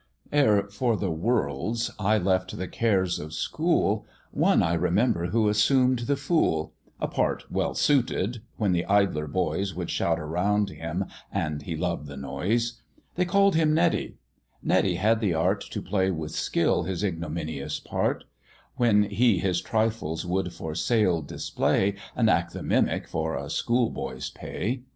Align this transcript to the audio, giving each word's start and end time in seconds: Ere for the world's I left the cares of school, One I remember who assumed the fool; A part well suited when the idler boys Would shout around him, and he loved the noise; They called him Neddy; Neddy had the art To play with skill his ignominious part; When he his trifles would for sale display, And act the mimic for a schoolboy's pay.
Ere 0.31 0.67
for 0.67 0.97
the 0.97 1.11
world's 1.11 1.91
I 1.99 2.17
left 2.17 2.57
the 2.57 2.67
cares 2.67 3.19
of 3.19 3.33
school, 3.35 4.07
One 4.31 4.63
I 4.63 4.73
remember 4.73 5.27
who 5.27 5.47
assumed 5.47 5.99
the 5.99 6.15
fool; 6.15 6.73
A 6.99 7.07
part 7.07 7.43
well 7.51 7.75
suited 7.75 8.41
when 8.57 8.71
the 8.71 8.83
idler 8.85 9.27
boys 9.27 9.75
Would 9.75 9.91
shout 9.91 10.19
around 10.19 10.69
him, 10.71 11.05
and 11.31 11.61
he 11.61 11.75
loved 11.75 12.07
the 12.07 12.17
noise; 12.17 12.81
They 13.13 13.25
called 13.25 13.53
him 13.53 13.75
Neddy; 13.75 14.15
Neddy 14.63 14.95
had 14.95 15.19
the 15.21 15.35
art 15.35 15.61
To 15.69 15.83
play 15.83 16.09
with 16.09 16.31
skill 16.31 16.81
his 16.81 17.03
ignominious 17.03 17.79
part; 17.79 18.23
When 18.77 19.03
he 19.03 19.37
his 19.37 19.61
trifles 19.61 20.25
would 20.25 20.51
for 20.51 20.73
sale 20.73 21.21
display, 21.21 21.93
And 22.15 22.27
act 22.27 22.53
the 22.53 22.63
mimic 22.63 23.07
for 23.07 23.37
a 23.37 23.51
schoolboy's 23.51 24.31
pay. 24.31 24.81